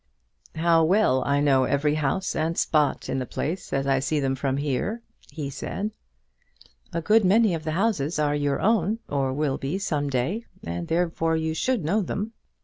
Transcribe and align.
"How 0.55 0.83
well 0.83 1.23
I 1.25 1.41
know 1.41 1.65
every 1.65 1.93
house 1.93 2.35
and 2.35 2.57
spot 2.57 3.07
in 3.07 3.19
the 3.19 3.27
place 3.27 3.71
as 3.71 3.85
I 3.85 3.99
see 3.99 4.19
them 4.19 4.33
from 4.33 4.57
here," 4.57 5.03
he 5.29 5.51
said. 5.51 5.91
"A 6.91 7.01
good 7.03 7.23
many 7.23 7.53
of 7.53 7.65
the 7.65 7.73
houses 7.73 8.17
are 8.17 8.33
your 8.33 8.59
own, 8.59 8.97
or 9.07 9.31
will 9.31 9.59
be 9.59 9.77
some 9.77 10.09
day; 10.09 10.45
and 10.63 10.87
therefore 10.87 11.37
you 11.37 11.53
should 11.53 11.85
know 11.85 12.01
them." 12.01 12.33